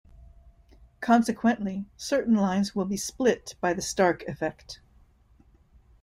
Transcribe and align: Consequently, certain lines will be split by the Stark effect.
Consequently, 0.99 1.85
certain 1.95 2.33
lines 2.33 2.73
will 2.73 2.85
be 2.85 2.97
split 2.97 3.53
by 3.61 3.71
the 3.71 3.83
Stark 3.83 4.23
effect. 4.23 4.79